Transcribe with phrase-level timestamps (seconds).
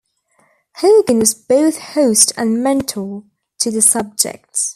[0.77, 3.23] Hogan was both host and mentor
[3.59, 4.69] to the subjects.